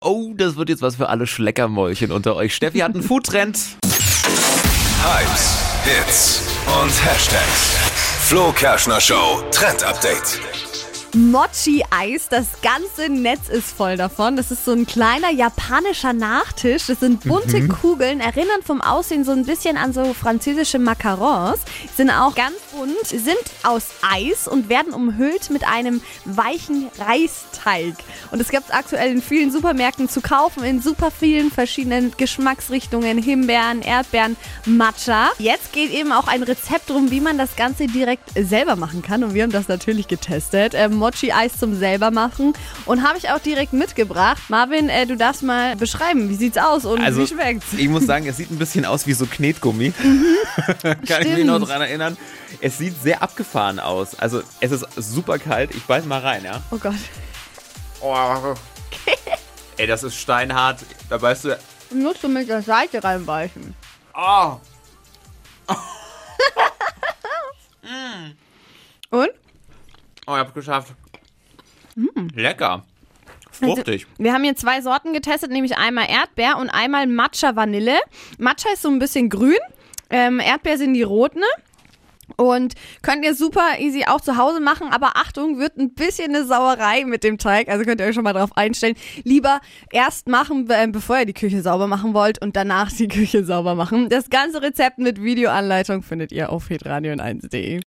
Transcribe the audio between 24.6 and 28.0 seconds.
werden umhüllt mit einem weichen Reisteig.